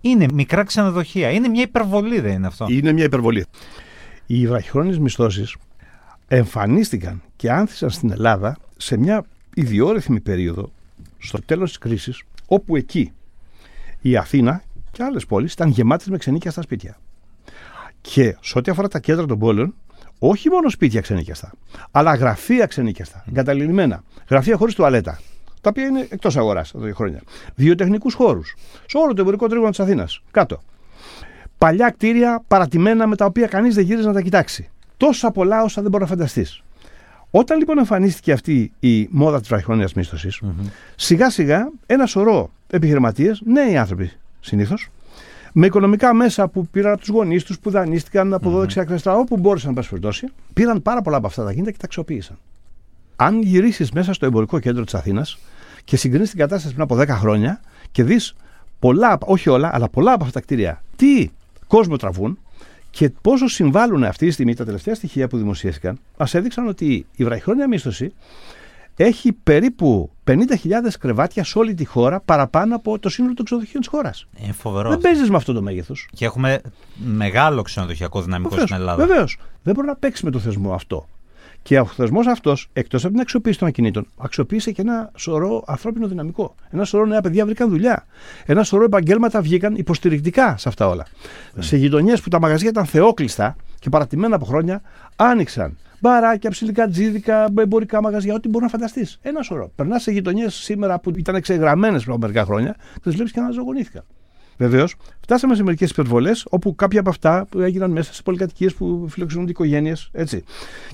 [0.00, 1.30] είναι μικρά ξενοδοχεία.
[1.30, 3.44] Είναι μια υπερβολή, δεν είναι αυτό; Είναι μια υπερβολή.
[4.26, 5.56] Οι βραχυχρόνιες μισθώσεις
[6.28, 10.72] εμφανίστηκαν και άνθησαν στην Ελλάδα σε μια ιδιόρυθμη περίοδο
[11.18, 13.12] στο τέλος της κρίσης όπου εκεί
[14.00, 16.96] η Αθήνα και άλλες πόλεις ήταν γεμάτες με ξενίκια στα σπίτια.
[18.00, 19.74] Και σε ό,τι αφορά τα κέντρα των πόλεων,
[20.24, 21.52] όχι μόνο σπίτια ξενίκιαστα,
[21.90, 24.02] αλλά γραφεία ξενίκιαστα, εγκαταλειμμένα.
[24.28, 25.20] Γραφεία χωρίς τουαλέτα,
[25.60, 27.22] τα οποία είναι εκτός αγοράς εδώ και χρόνια.
[27.54, 28.54] Βιοτεχνικούς χώρους,
[28.86, 30.62] σε όλο το εμπορικό τρίγωνο της Αθήνας, κάτω.
[31.58, 34.70] Παλιά κτίρια παρατημένα με τα οποία κανείς δεν γύριζε να τα κοιτάξει.
[34.96, 36.62] Τόσα πολλά όσα δεν μπορεί να φανταστείς.
[37.30, 40.40] Όταν λοιπόν εμφανίστηκε αυτή η μόδα της βραχυχρόνια μίσθωσης,
[40.96, 44.88] σιγά σιγά ένα σωρό επιχειρηματίες, νέοι άνθρωποι συνήθως,
[45.52, 48.90] με οικονομικά μέσα που πήραν από τους γονείς τους, που δανείστηκαν από εδώ δεξιά και
[48.90, 52.38] αριστερά, όπου μπόρεσαν να πασφερτώσει, πήραν πάρα πολλά από αυτά τα κίνητα και τα αξιοποίησαν.
[53.16, 55.38] Αν γυρίσεις μέσα στο εμπορικό κέντρο της Αθήνας
[55.84, 57.60] και συγκρίνεις την κατάσταση πριν από 10 χρόνια
[57.90, 58.34] και δεις
[58.78, 61.30] πολλά, όχι όλα, αλλά πολλά από αυτά τα κτίρια, τι
[61.66, 62.38] κόσμο τραβούν
[62.90, 67.24] και πόσο συμβάλλουν αυτή τη στιγμή τα τελευταία στοιχεία που δημοσιεύτηκαν, μας έδειξαν ότι η
[67.24, 68.12] βραχυχρόνια μίσθωση
[68.96, 70.36] έχει περίπου 50.000
[70.98, 74.26] κρεβάτια σε όλη τη χώρα παραπάνω από το σύνολο των ξενοδοχείων της χώρας.
[74.42, 74.88] Είναι φοβερός.
[74.88, 75.08] Δεν αυτό.
[75.08, 76.08] παίζεις με αυτό το μέγεθος.
[76.14, 76.60] Και έχουμε
[76.96, 79.06] μεγάλο ξενοδοχειακό δυναμικό στην Ελλάδα.
[79.06, 79.38] Βεβαίως.
[79.62, 81.08] Δεν μπορεί να παίξει με το θεσμό αυτό.
[81.62, 86.08] Και ο θεσμός αυτός, εκτός από την αξιοποίηση των ακινήτων, αξιοποίησε και ένα σωρό ανθρώπινο
[86.08, 86.54] δυναμικό.
[86.70, 88.06] Ένα σωρό νέα παιδιά βρήκαν δουλειά.
[88.46, 91.06] Ένα σωρό επαγγέλματα βγήκαν υποστηρικτικά σε αυτά όλα.
[91.58, 94.82] Σε γειτονιές που τα μαγαζιά ήταν θεόκλειστα και παρατημένα από χρόνια,
[95.16, 99.18] άνοιξαν μπαράκια, ψηλικά τζίδικα, εμπορικά μαγαζιά, ό,τι μπορεί να φανταστείς.
[99.22, 99.72] Ένα σωρό.
[99.74, 103.40] Περνάς σε γειτονιές σήμερα που ήταν εξεγραμμένε πριν από μερικά χρόνια και τις βλέπεις και
[103.40, 104.04] αναζωογονήθηκαν.
[104.56, 109.50] Βεβαίως, φτάσαμε σε μερικές υπερβολές όπου κάποια από αυτά έγιναν μέσα σε πολυκατοικίες που φιλοξενούνται
[109.50, 110.10] οικογένειες.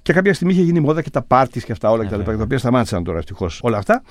[0.03, 2.21] Και κάποια στιγμή είχε γίνει μόδα και τα πάρτις και αυτά όλα κτλ.
[2.21, 4.03] Τα οποία σταμάτησαν τώρα ευτυχώς όλα αυτά.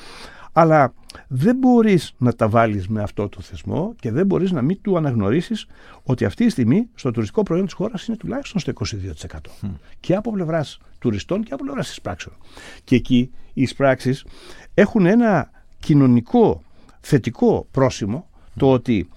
[0.59, 0.93] Αλλά
[1.27, 4.97] δεν μπορείς να τα βάλεις με αυτό το θεσμό και δεν μπορείς να μην του
[4.97, 5.67] αναγνωρίσεις
[6.03, 8.73] ότι αυτή τη στιγμή στο τουριστικό προϊόν της χώρας είναι τουλάχιστον στο
[9.29, 9.37] 22%.
[9.99, 12.35] Και από πλευράς τουριστών και από πλευράς εισπράξεων.
[12.83, 14.25] Και εκεί οι εισπράξεις
[14.73, 16.61] έχουν ένα κοινωνικό
[16.99, 19.09] θετικό πρόσημο το ότι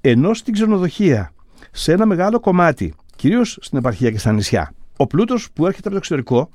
[0.00, 1.32] ενώ στην ξενοδοχεία
[1.70, 5.90] σε ένα μεγάλο κομμάτι, κυρίως στην επαρχία και στα νησιά, ο πλούτος που έρχεται από
[5.90, 6.50] το εξωτερικό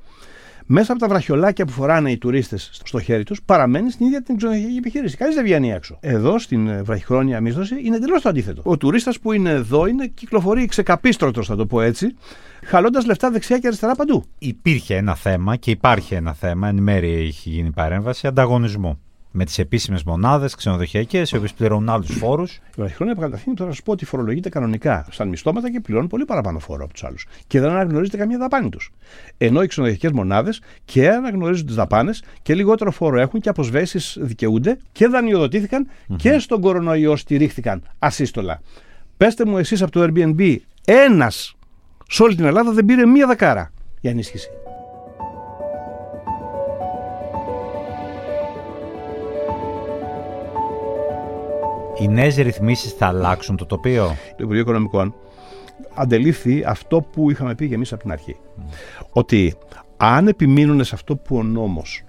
[0.66, 4.38] μέσα από τα βραχιολάκια που φοράνε οι τουρίστες στο χέρι τους, παραμένει στην ίδια την
[4.38, 5.18] ξενοδοχειακή επιχείρηση.
[5.18, 5.98] Κανείς δεν βγαίνει έξω.
[6.00, 8.62] Εδώ, στην ε, βραχυχρόνια μίσθωση, είναι εντελώς το αντίθετο.
[8.66, 12.16] Ο τουρίστας που είναι εδώ είναι κυκλοφορεί ξεκαπίστρωτος, θα το πω έτσι,
[12.64, 14.24] χαλώντας λεφτά δεξιά και αριστερά παντού.
[14.38, 19.00] Υπήρχε ένα θέμα και υπάρχει ένα θέμα, εν μέρει έχει γίνει παρέμβαση ανταγωνισμού
[19.36, 22.54] με τις επίσημες μονάδες ξενοδοχειακές, οι οποίες πληρώνουν άλλους φόρους.
[22.54, 26.26] Η βραχυχρόνια καταρχήν τώρα να σου πω ότι φορολογείται κανονικά σαν μισθώματα και πληρώνουν πολύ
[26.26, 27.26] παραπάνω φόρο από τους άλλους.
[27.48, 28.92] Και δεν αναγνωρίζεται καμία δαπάνη τους.
[29.38, 34.78] Ενώ οι ξενοδοχειακές μονάδες και αναγνωρίζουν τις δαπάνες και λιγότερο φόρο έχουν και αποσβέσεις δικαιούνται
[34.92, 38.62] και δανειοδοτηθηκαν και στον κορονοϊό στηρίχθηκαν ασύστολα.
[39.18, 41.56] Πέστε μου εσείς από το Airbnb, ένας
[42.08, 44.50] σε όλη την Ελλάδα δεν πήρε μία δακάρα για ενίσχυση.
[52.00, 55.16] Οι νέες ρυθμίσεις θα αλλάξουν το τοπίο; Το Υπουργείο Οικονομικών
[55.96, 58.36] αντελήφθη αυτό που είχαμε πει και εμείς από την αρχή.
[59.10, 59.56] Ότι
[59.98, 62.04] αν επιμείνουν σε αυτό που ο νόμος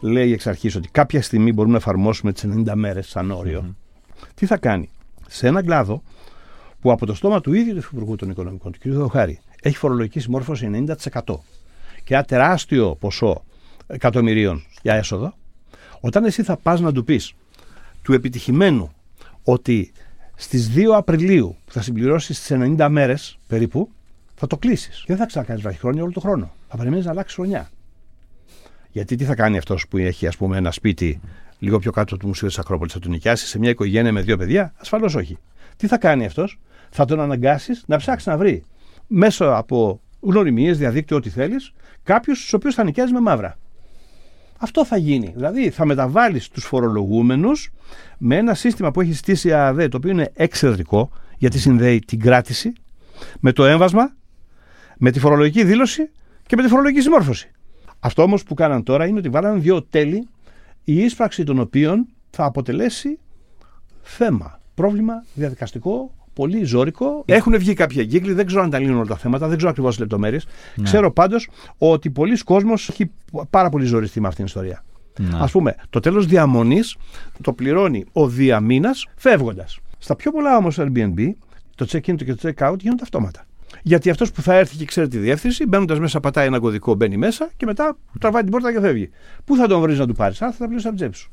[0.00, 3.76] λέει εξ αρχής, ότι κάποια στιγμή μπορούμε να εφαρμόσουμε τις 90 μέρες σαν οριο
[4.34, 4.90] τι θα κάνει;
[5.28, 6.02] Σε έναν κλάδο
[6.80, 8.88] που από το στόμα του ίδιου του Υπουργού των Οικονομικών, του κ.
[8.88, 10.86] Δοχάρη, έχει φορολογική συμμόρφωση
[11.22, 11.38] 90%
[12.04, 13.44] και ένα τεράστιο ποσό
[13.86, 15.34] εκατομμυρίων για έσοδο,
[16.00, 17.34] όταν εσύ θα πας να του πεις
[18.02, 18.92] του επιτυχημένου
[19.44, 19.92] ότι
[20.34, 23.90] στις 2 Απριλίου που θα συμπληρώσεις τις 90 μέρες περίπου,
[24.34, 24.98] θα το κλείσεις.
[24.98, 26.52] Και δεν θα ξανακάνεις βραχυχρόνια όλο τον χρόνο.
[26.68, 27.70] Θα περιμένει να αλλάξεις χρονιά.
[28.90, 31.20] Γιατί τι θα κάνει αυτός που έχει ας πούμε, ένα σπίτι
[31.58, 34.36] λίγο πιο κάτω του Μουσείου της Ακρόπολης, θα τον νοικιάσεις σε μια οικογένεια με δύο
[34.36, 35.38] παιδιά, ασφαλώς όχι.
[35.76, 36.58] Τι θα κάνει αυτός,
[36.90, 38.64] θα τον αναγκάσεις να ψάξεις να βρει
[39.06, 43.58] μέσω από γνωριμίες, διαδίκτυο, ό,τι θέλεις, κάποιους του οποίους θα νοικιάζεις με μαύρα.
[44.62, 45.32] Αυτό θα γίνει.
[45.34, 47.70] Δηλαδή θα μεταβάλεις τους φορολογούμενους
[48.18, 52.20] με ένα σύστημα που έχει στήσει η ΑΔΕ, το οποίο είναι εξαιρετικό, γιατί συνδέει την
[52.20, 52.72] κράτηση
[53.40, 54.12] με το έμβασμα,
[54.98, 56.10] με τη φορολογική δήλωση
[56.46, 57.50] και με τη φορολογική συμμόρφωση.
[58.00, 60.28] Αυτό όμως που κάναν τώρα είναι ότι βάλαν δύο τέλη,
[60.84, 63.18] η ίσπραξη των οποίων θα αποτελέσει
[64.02, 67.22] θέμα, πρόβλημα διαδικαστικό πολύ ζώρικο.
[67.26, 69.90] Έχουν βγει κάποια κύκλοι, δεν ξέρω αν τα λύνουν όλα τα θέματα, δεν ξέρω ακριβώς
[69.90, 70.46] τις λεπτομέρειες.
[70.74, 70.84] Ναι.
[70.84, 73.10] Ξέρω πάντως ότι πολλοί κόσμοι έχει
[73.50, 74.84] πάρα πολύ ζοριστεί με αυτήν την ιστορία.
[75.18, 75.44] Ναι.
[75.44, 76.96] Α πούμε, το τέλος διαμονής
[77.42, 79.78] το πληρώνει ο διαμήνας φεύγοντας.
[79.98, 81.30] Στα πιο πολλά όμως Airbnb,
[81.74, 83.46] το check-in και το check-out γίνονται αυτόματα.
[83.82, 87.16] Γιατί αυτός που θα έρθει και ξέρει τη διεύθυνση, μπαίνοντας μέσα, πατάει ένα κωδικό, μπαίνει
[87.16, 89.10] μέσα και μετά τραβάει την πόρτα και φεύγει.
[89.44, 91.30] Πού θα τον βρεις να του πάρεις, αν θα τα πληρώσεις από την τσέπη σου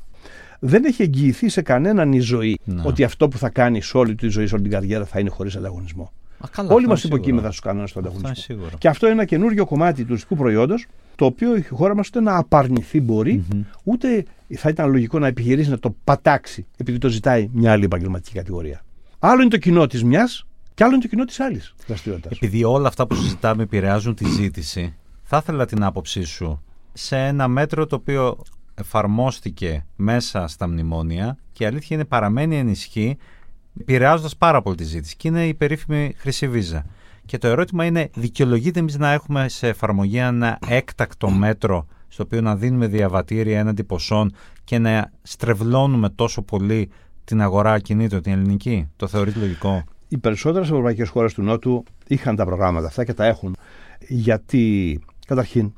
[0.60, 2.82] δεν έχει εγγυηθεί σε κανέναν η ζωή ναι.
[2.84, 5.30] ότι αυτό που θα κάνει σε όλη τη ζωή, σε όλη την καριέρα θα είναι
[5.30, 6.12] χωρίς ανταγωνισμό.
[6.50, 8.56] καλά, Όλοι μας υποκείμεθα στους κανόνες του ανταγωνισμού.
[8.78, 12.20] Και αυτό είναι ένα καινούριο κομμάτι του τουριστικού προϊόντος, το οποίο η χώρα μας ούτε
[12.20, 13.04] να απαρνηθεί
[13.84, 18.34] ούτε θα ήταν λογικό να επιχειρήσει να το πατάξει, επειδή το ζητάει μια άλλη επαγγελματική
[18.34, 18.84] κατηγορία.
[19.18, 22.32] Άλλο είναι το κοινό της μιας και άλλο είναι το κοινό της άλλης δραστηριότητας.
[22.32, 27.48] Επειδή όλα αυτά που συζητάμε επηρεάζουν τη ζήτηση, θα ήθελα την άποψή σου σε ένα
[27.48, 28.38] μέτρο το οποίο
[28.80, 33.16] εφαρμόστηκε μέσα στα μνημόνια και η αλήθεια είναι παραμένει ενισχύ
[33.80, 36.84] επηρεάζοντας πάρα πολύ τη ζήτηση και είναι η περίφημη χρυσή βίζα.
[37.26, 42.40] Και το ερώτημα είναι, δικαιολογείται εμείς να έχουμε σε εφαρμογή ένα έκτακτο μέτρο στο οποίο
[42.40, 44.32] να δίνουμε διαβατήρια έναντι ποσών
[44.64, 46.90] και να στρεβλώνουμε τόσο πολύ
[47.24, 52.36] την αγορά ακινήτων, την ελληνική; Το θεωρείτε λογικό; Οι περισσότερες ευρωπαϊκές χώρες του Νότου είχαν
[52.36, 53.56] τα προγράμματα αυτά και τα έχουν.
[54.08, 55.72] Γιατί, καταρχήν,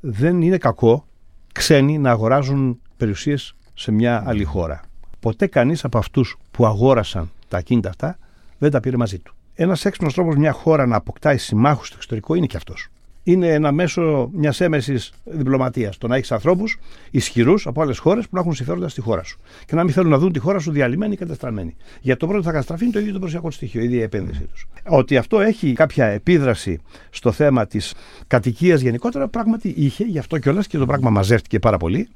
[0.00, 1.06] δεν είναι κακό
[1.52, 4.80] ξένοι να αγοράζουν περιουσίες σε μια άλλη χώρα.
[5.20, 8.18] Ποτέ κανείς από αυτούς που αγόρασαν τα ακίνητα αυτά
[8.58, 9.34] δεν τα πήρε μαζί του.
[9.54, 12.88] Ένας έξυπνος τρόπος μια χώρα να αποκτάει συμμάχους στο εξωτερικό είναι και αυτός.
[13.24, 15.98] Είναι ένα μέσο μιας έμεσης διπλωματίας.
[15.98, 16.78] Το να έχεις ανθρώπους
[17.10, 19.38] ισχυρούς από άλλες χώρες που να έχουν συμφέροντα στη χώρα σου.
[19.66, 21.76] Και να μην θέλουν να δουν τη χώρα σου διαλυμένη ή καταστραμμένη.
[22.00, 24.42] Για το πρώτο θα καταστραφεί είναι το ίδιο το προσιακό στοιχείο, η ίδια η επένδυσή
[24.52, 24.66] τους.
[24.88, 26.80] Ότι αυτό έχει κάποια επίδραση
[27.10, 27.94] στο θέμα της
[28.26, 32.08] κατοικίας γενικότερα, πράγματι είχε, γι' αυτό κιόλας και το πράγμα μαζεύτηκε πάρα πολύ,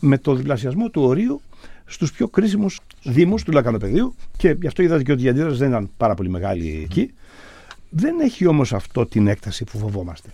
[0.00, 1.40] με το διπλασιασμό του ορίου
[1.84, 5.68] στους πιο κρίσιμους Δήμους του Λακανοπεδίου και γι' αυτό είδατε και ότι η αντίδραση δεν
[5.68, 7.12] ήταν πάρα πολύ μεγάλη εκεί.
[7.88, 10.28] Δεν έχει όμως αυτό την έκταση που φοβόμαστε.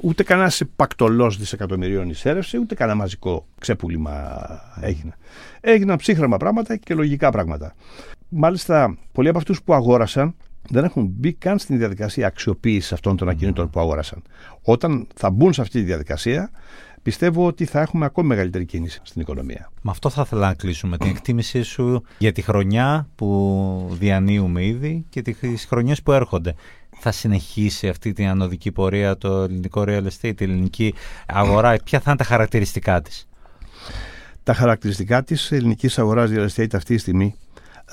[0.00, 4.40] Ούτε κανένα υπακτολό δισεκατομμυρίων εισέρευσε, ούτε κανένα μαζικό ξεπούλημα
[4.80, 5.16] έγινε.
[5.60, 7.74] Έγιναν ψύχραμα πράγματα και λογικά πράγματα.
[8.28, 10.34] Μάλιστα, πολλοί από αυτούς που αγόρασαν
[10.68, 14.22] δεν έχουν μπει καν στην διαδικασία αξιοποίησης αυτών των ακινήτων που αγόρασαν.
[14.62, 16.50] Όταν θα μπουν σε αυτή τη διαδικασία,
[17.02, 19.70] πιστεύω ότι θα έχουμε ακόμη μεγαλύτερη κίνηση στην οικονομία.
[19.82, 25.04] Με αυτό θα ήθελα να κλείσουμε την εκτίμησή σου για τη χρονιά που διανύουμε ήδη
[25.08, 26.54] και τις χρονιές που έρχονται.
[26.98, 30.94] Θα συνεχίσει αυτή την ανωδική πορεία το ελληνικό real estate, η ελληνική
[31.26, 31.76] αγορά.
[31.84, 33.28] Ποια θα είναι τα χαρακτηριστικά της;
[34.42, 37.34] Τα χαρακτηριστικά της ελληνικής αγοράς real estate αυτή τη στιγμή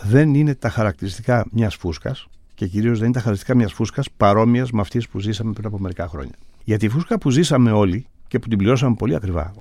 [0.04, 4.72] δεν είναι τα χαρακτηριστικά μιας φούσκας και κυρίως δεν είναι τα χαρακτηριστικά μιας φούσκας παρόμοιας
[4.72, 6.36] με αυτές που ζήσαμε πριν από μερικά χρόνια.
[6.64, 9.54] Γιατί η φούσκα που ζήσαμε όλοι και που την πληρώσαμε πολύ ακριβά.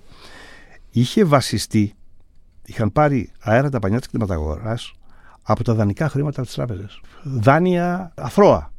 [0.91, 1.95] Είχε βασιστεί,
[2.65, 4.93] είχαν πάρει αέρα τα πανιά της κτηματαγοράς
[5.43, 7.01] από τα δανεικά χρήματα της τράπεζας.
[7.23, 8.73] Δάνεια αθρώα.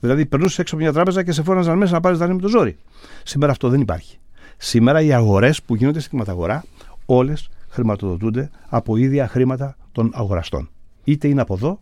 [0.00, 2.48] Δηλαδή, περνούσες έξω από μια τράπεζα και σε φώναζαν μέσα να πάρεις δάνειο με το
[2.48, 2.76] ζόρι.
[3.22, 4.18] Σήμερα αυτό δεν υπάρχει.
[4.56, 6.64] Σήμερα οι αγορές που γίνονται στην κτηματαγορά,
[7.06, 10.70] όλες χρηματοδοτούνται από ίδια χρήματα των αγοραστών.
[11.04, 11.80] Είτε είναι από εδώ,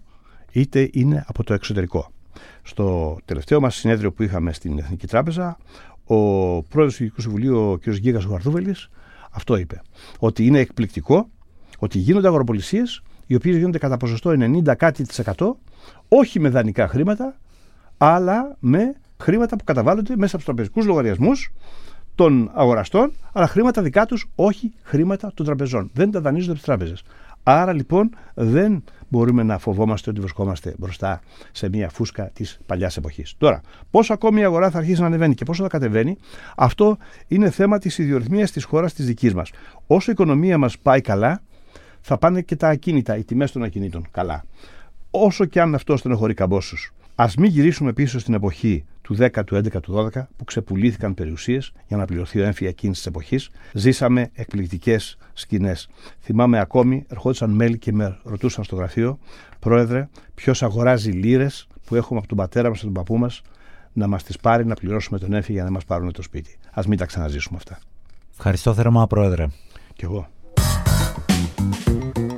[0.52, 2.10] είτε είναι από το εξωτερικό.
[2.62, 5.56] Στο τελευταίο μας συνέδριο που είχαμε στην Εθνική Τράπεζα,
[6.04, 7.88] ο πρόεδρος του Ειδικού Συμβουλίου, ο κ.
[7.90, 8.88] Γκίγα Γουαρδούβελης,
[9.30, 9.82] αυτό είπε.
[10.18, 11.28] Ότι είναι εκπληκτικό
[11.78, 12.82] ότι γίνονται αγοροπολισίε
[13.26, 15.06] οι οποίες γίνονται κατά ποσοστό 90 κάτι
[16.08, 17.36] όχι με δανεικά χρήματα,
[17.98, 21.52] αλλά με χρήματα που καταβάλλονται μέσα από τους τραπεζικούς λογαριασμούς
[22.14, 25.90] των αγοραστών, αλλά χρήματα δικά τους, όχι χρήματα των τραπεζών.
[25.94, 27.02] Δεν τα δανείζονται από τις τράπεζες.
[27.42, 28.84] Άρα λοιπόν δεν
[29.14, 31.20] μπορούμε να φοβόμαστε ότι βρισκόμαστε μπροστά
[31.52, 33.34] σε μια φούσκα της παλιάς εποχής.
[33.38, 36.16] Τώρα, πόσο ακόμη η αγορά θα αρχίσει να ανεβαίνει και πόσο θα κατεβαίνει,
[36.56, 36.96] αυτό
[37.28, 39.50] είναι θέμα της ιδιορυθμίας της χώρας της δικής μας.
[39.86, 41.42] Όσο η οικονομία μας πάει καλά,
[42.00, 44.44] θα πάνε και τα ακίνητα, οι τιμές των ακινήτων καλά.
[45.10, 46.92] Όσο και αν αυτό στενοχωρεί καμπόσους.
[47.14, 51.72] Α μην γυρίσουμε πίσω στην εποχή του 10, του 11, του 12 που ξεπουλήθηκαν περιουσίες
[51.86, 53.50] για να πληρωθεί ο έμφυα εκείνη της εποχής.
[53.72, 55.88] Ζήσαμε εκπληκτικές σκηνές.
[56.20, 59.18] Θυμάμαι ακόμη, ερχόντουσαν μέλη και με ρωτούσαν στο γραφείο,
[59.58, 63.42] Πρόεδρε, ποιος αγοράζει λίρες που έχουμε από τον πατέρα μας και τον παππού μας
[63.92, 66.56] να μας τις πάρει να πληρώσουμε τον έμφυα για να μας πάρουν το σπίτι.
[66.72, 67.78] Α μην τα ξαναζήσουμε αυτά.
[68.32, 69.46] Ευχαριστώ θερμά, Πρόεδρε.
[69.94, 70.28] Κι εγώ.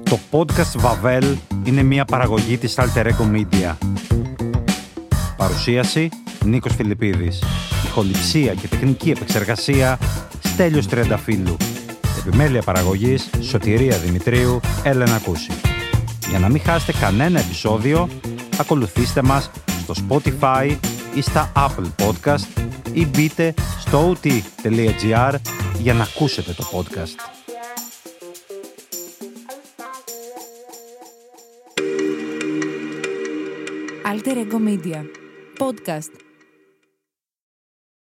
[0.02, 3.76] Το podcast Vavel είναι μια παραγωγή της Alter Ego Media.
[5.36, 6.08] Παρουσίαση
[6.46, 7.42] Νίκος Φιλιππίδης.
[7.84, 9.98] Ηχοληψία και τεχνική επεξεργασία
[10.42, 11.56] Στέλιος Τριανταφύλου.
[12.18, 15.50] Επιμέλεια παραγωγής Σωτηρία Δημητρίου Έλενα Κούση.
[16.28, 18.08] Για να μην χάσετε κανένα επεισόδιο,
[18.60, 19.50] ακολουθήστε μας
[19.82, 20.76] στο Spotify
[21.14, 25.34] ή στα Apple Podcast ή μπείτε στο ot.gr
[25.78, 27.34] για να ακούσετε το podcast.
[34.12, 35.00] Alter Ego Media.
[35.58, 36.25] Podcast